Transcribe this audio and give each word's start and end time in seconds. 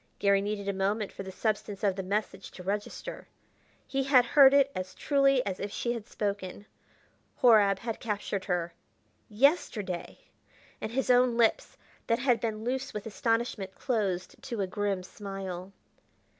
Garry 0.17 0.41
needed 0.41 0.67
a 0.67 0.73
moment 0.73 1.11
for 1.11 1.21
the 1.21 1.31
substance 1.31 1.83
of 1.83 1.95
the 1.95 2.01
message 2.01 2.49
to 2.49 2.63
register. 2.63 3.27
He 3.85 4.05
had 4.05 4.25
heard 4.25 4.51
it 4.51 4.71
as 4.73 4.95
truly 4.95 5.45
as 5.45 5.59
if 5.59 5.71
she 5.71 5.93
had 5.93 6.07
spoken: 6.07 6.65
Horab 7.43 7.77
had 7.77 7.99
captured 7.99 8.45
her 8.45 8.73
yesterday!... 9.29 10.17
And 10.81 10.91
his 10.91 11.11
own 11.11 11.37
lips 11.37 11.77
that 12.07 12.17
had 12.17 12.39
been 12.39 12.63
loose 12.63 12.95
with 12.95 13.05
astonishment 13.05 13.75
closed 13.75 14.41
to 14.41 14.61
a 14.61 14.65
grim 14.65 15.03
smile. 15.03 15.71